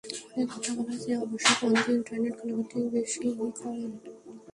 [0.19, 3.19] ফোনে কথা বলার চেয়ে অবশ্য ফোন দিয়ে ইন্টারনেট ঘাঁটাঘাঁটিই বেশি
[3.37, 3.91] করেন।